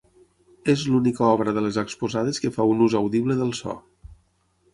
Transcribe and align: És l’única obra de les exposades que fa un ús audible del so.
És 0.73 0.85
l’única 0.93 1.27
obra 1.33 1.53
de 1.57 1.63
les 1.65 1.77
exposades 1.83 2.41
que 2.45 2.51
fa 2.57 2.67
un 2.73 2.83
ús 2.87 2.97
audible 3.01 3.39
del 3.45 3.53
so. 3.61 3.77